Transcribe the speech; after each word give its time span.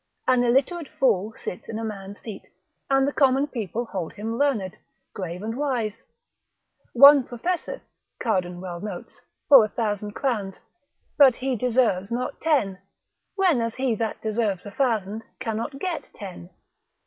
An 0.27 0.43
illiterate 0.43 0.87
fool 0.87 1.31
sits 1.43 1.69
in 1.69 1.77
a 1.77 1.83
man's 1.83 2.19
seat, 2.21 2.47
and 2.89 3.07
the 3.07 3.13
common 3.13 3.45
people 3.45 3.85
hold 3.85 4.13
him 4.13 4.35
learned, 4.35 4.75
grave 5.13 5.43
and 5.43 5.55
wise. 5.55 6.01
One 6.93 7.23
professeth 7.23 7.83
(Cardan 8.19 8.59
well 8.61 8.79
notes) 8.79 9.21
for 9.47 9.63
a 9.63 9.67
thousand 9.69 10.13
crowns, 10.15 10.59
but 11.19 11.35
he 11.35 11.55
deserves 11.55 12.09
not 12.11 12.41
ten, 12.41 12.79
when 13.35 13.61
as 13.61 13.75
he 13.75 13.93
that 13.93 14.19
deserves 14.23 14.65
a 14.65 14.71
thousand 14.71 15.21
cannot 15.39 15.77
get 15.77 16.09
ten. 16.15 16.49